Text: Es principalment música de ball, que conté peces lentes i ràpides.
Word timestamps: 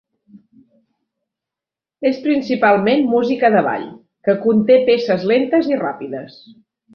Es 2.11 2.17
principalment 2.23 3.07
música 3.11 3.53
de 3.57 3.61
ball, 3.69 3.85
que 4.29 4.37
conté 4.47 4.79
peces 4.89 5.29
lentes 5.35 5.71
i 5.75 5.79
ràpides. 5.85 6.41